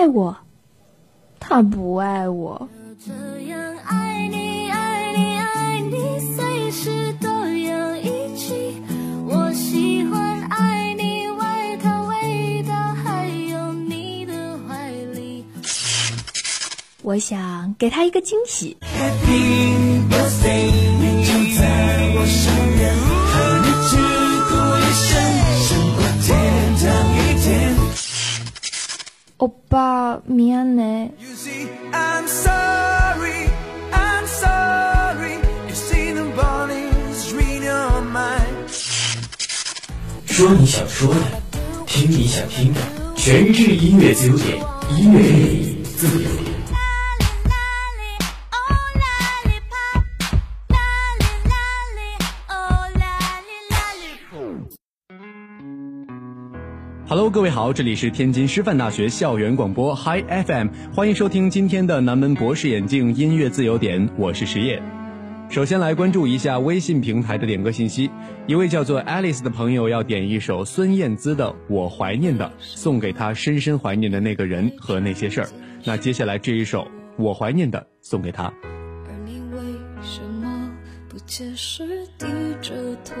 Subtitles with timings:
[0.00, 0.34] 爱我
[1.38, 2.66] 他不爱我。
[2.98, 8.80] 就这样爱你爱你爱你随时都要一起。
[9.28, 15.44] 我喜欢爱你外套味道还有你的怀里。
[17.02, 18.78] 我想给他一个惊喜。
[18.80, 22.59] Happy birthday 你就在我身
[31.92, 32.26] I'm
[34.26, 35.38] sorry.
[35.68, 38.68] You see the bodies read your mind.
[40.26, 41.20] 说你想说的，
[41.86, 42.80] 听你想听的，
[43.14, 44.58] 全智音乐自由点，
[44.96, 45.22] 音乐
[45.96, 46.49] 自由点。
[57.10, 64.80] Hello，各位好，这里是天津师范大学校园广播 Hi FM，欢迎收听今天的南门博士眼镜音乐自由点，我是石业。
[65.48, 68.08] 首先来关注一下微信平台的点歌信息，
[68.46, 75.48] 一位叫做 Alice 的朋友要点一首孙燕姿的《我怀念的》，送给他深深怀念的那个人和那些事儿。
[75.82, 76.82] 那接下来这一首
[77.16, 78.44] 《我怀念的》送给他。
[78.44, 79.60] 而你为
[80.00, 80.70] 什么
[81.08, 82.26] 不解释，低
[82.62, 82.72] 着
[83.04, 83.16] 头？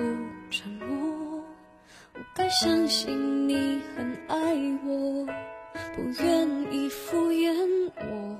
[2.20, 4.36] 不该相信你很爱
[4.84, 5.24] 我，
[5.96, 7.50] 不愿意敷衍
[7.96, 8.38] 我，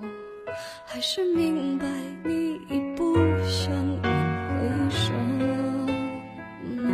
[0.85, 1.87] 还是明白
[2.23, 4.13] 你已不想挽
[4.51, 5.11] 回什
[6.77, 6.85] 么？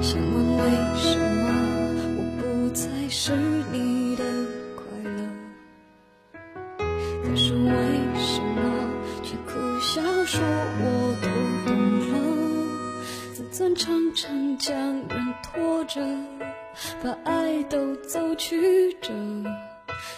[0.00, 0.62] 想问为
[1.00, 1.42] 什么
[2.16, 3.34] 我不再是
[3.72, 4.22] 你的
[4.76, 5.18] 快乐？
[7.24, 7.68] 可是我
[13.54, 16.00] 自尊常常将人拖着，
[17.00, 19.12] 把爱都走曲折。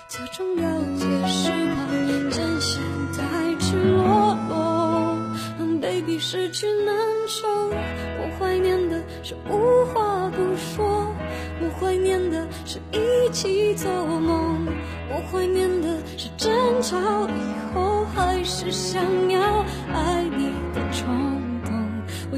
[0.08, 2.82] 假装了解是怕真相
[3.12, 5.18] 太赤裸裸，
[5.58, 6.96] 让 baby 失去难
[7.28, 7.46] 受。
[7.68, 11.14] 我怀念的是无话不说，
[11.60, 14.66] 我怀念的是一起做梦，
[15.10, 20.25] 我怀念的是争吵以后还是想要爱。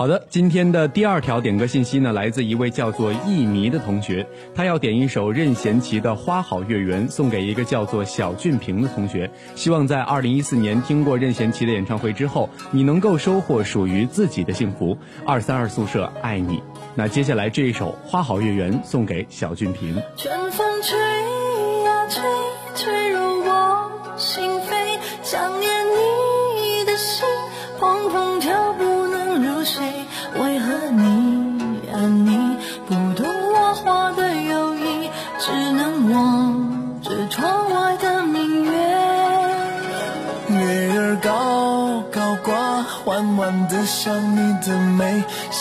[0.00, 14.96] 好的，今天的第二条点歌信息呢，来自一位叫做艺迷的同学，他要点一首任贤齐的《花好月圆》，送给一个叫做小俊平的同学，希望在二零一四年听过任贤齐的演唱会之后，你能够收获属于自己的幸福。
[15.26, 16.62] 二三二宿舍爱你。
[16.94, 20.00] 那接下来这一首《花好月圆》送给小俊平。
[20.16, 20.98] 春风吹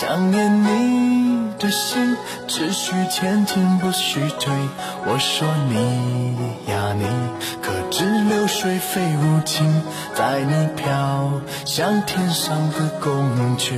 [0.09, 2.17] 想念你的心，
[2.47, 4.51] 只需前进不许退。
[5.05, 7.05] 我说你呀你，
[7.61, 9.83] 可知流水非无情，
[10.15, 11.29] 带你飘
[11.63, 13.77] 向天上的宫阙。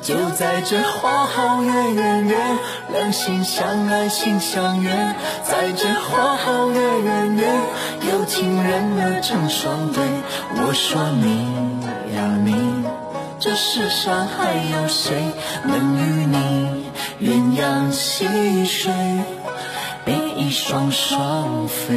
[0.00, 2.36] 就在这花好月圆夜，
[2.92, 4.92] 两心相爱心相悦，
[5.42, 7.48] 在这花好月圆夜，
[8.12, 10.04] 有情人儿成双对。
[10.54, 12.65] 我说你呀你，
[13.56, 15.16] 世上还有谁
[15.64, 16.84] 能与你
[17.22, 18.92] 鸳鸯戏水，
[20.04, 21.96] 比翼双双飞？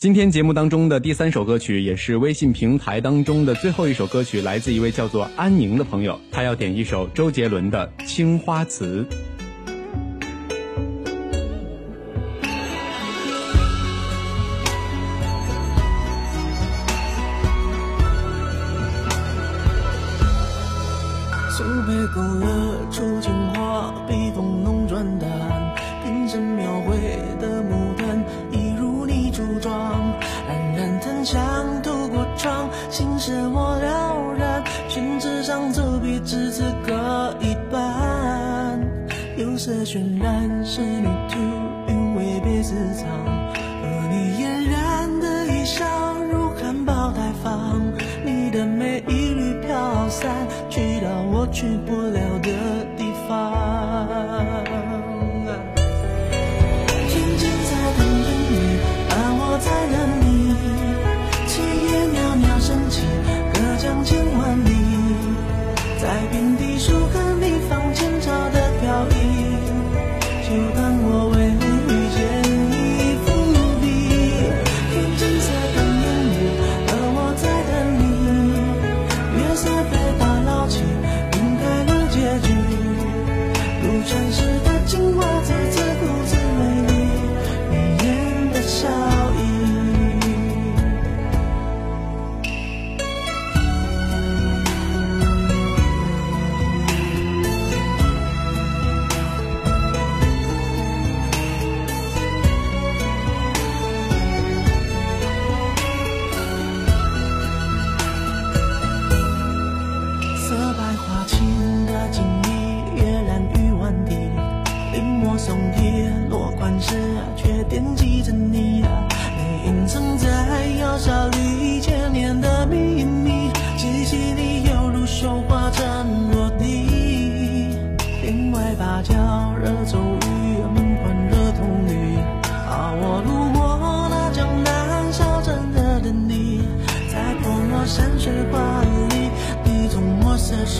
[0.00, 9.06] 今天节目当中的第三首歌曲，也是微信平台当中的最后一首歌曲，来自一位叫做安宁的朋友，他要点一首周杰伦的《青花瓷》。
[21.50, 22.74] 素杯勾勒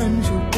[0.01, 0.50] 深入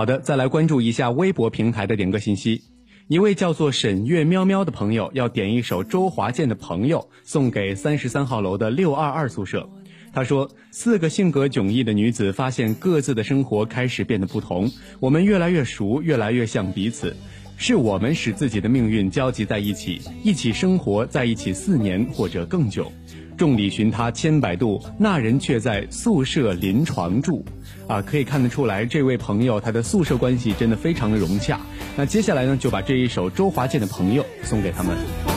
[0.00, 2.62] 好的再来关注一下微博平台的点歌信息。
[3.08, 9.68] 一位叫做沈月喵喵的朋友要点一首周华健的朋友送给三十三号楼的六二二宿舍。
[10.14, 17.14] 他说四个性格迥异的女子发现各自的生活开始变得不同我们越来越熟越来越像彼此。
[17.58, 22.90] 是我们使自己的命运交集在一起一起生活在一起四年或者更久。
[23.36, 27.44] 众里寻他千百度那人却在宿舍临床住。
[27.90, 31.58] 啊可以看得出来这位朋友他的宿舍关系真的非常的融洽。
[31.96, 35.29] 那接下来呢就把这一首周华健的朋友送给他们。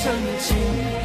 [0.00, 0.97] 曾经。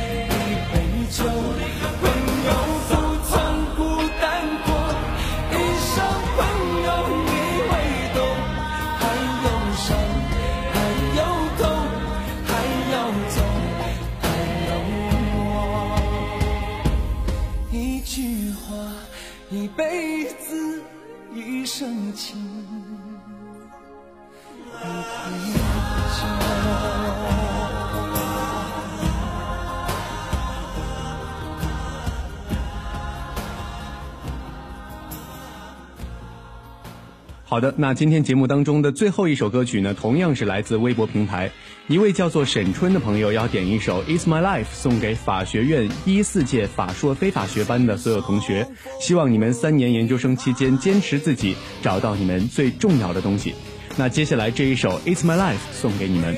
[37.53, 41.51] 好的，那今天节目当中的最后一首歌曲呢，同样是来自微博平台
[41.87, 48.67] 一位叫做沈春的朋友要点一首《It's My Life》送给法学院一四届法硕非法学班的所有同学，
[48.99, 53.53] 希望你们三年研究生期间坚持自己，找到你们最重要的东西。
[53.97, 56.35] 那接下来这一首《It's My Life》送给你们。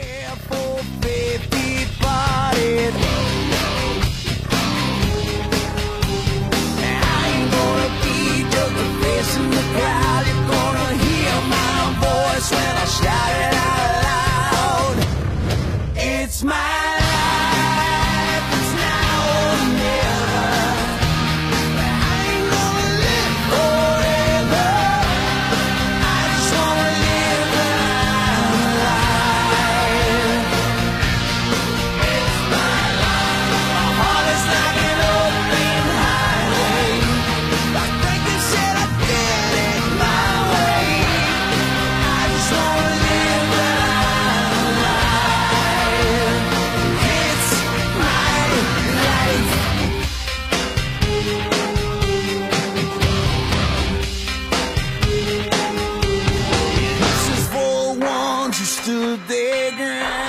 [58.85, 58.91] 好
[59.27, 60.24] 的，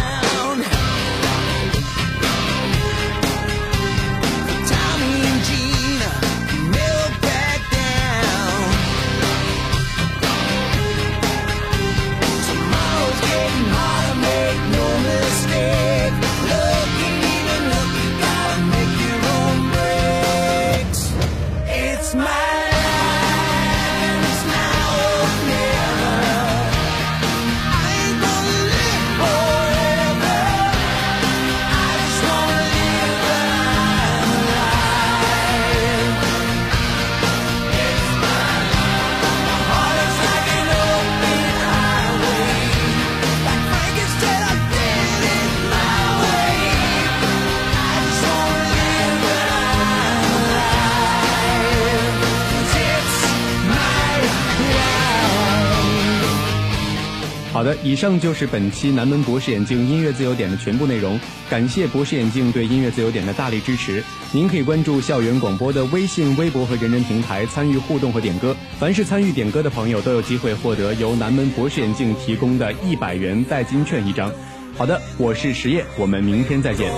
[57.87, 61.21] 以上就是本期南门博士眼镜音乐自由点的全部内容。
[61.49, 64.03] 感谢博士眼镜对音乐自由点的大力支持。
[64.33, 68.57] 您可以关注校园广播的微信、微博和人人平台参与互动和点歌。
[68.81, 74.33] 凡是参与点歌的朋友都有机会获得由南门博士眼镜提供的一百元代金券一张。
[74.77, 76.91] 好的，我是实业，我们明天再见。